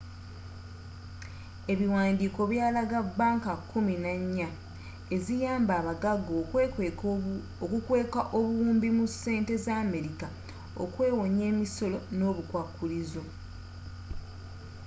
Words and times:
ebiwandiiko 1.71 2.41
byalaga 2.51 2.97
banka 3.19 3.51
kkumi 3.59 3.93
nannya 4.05 4.49
eziyamba 5.15 5.73
abaggaga 5.81 6.31
okukweka 7.63 8.21
obuwumbi 8.37 8.89
mu 8.97 9.05
sente 9.21 9.53
za 9.65 9.73
america 9.85 10.27
okwewonya 10.83 11.43
emisolo 11.51 11.97
ne 12.17 12.23
obukwakulizo 12.31 13.23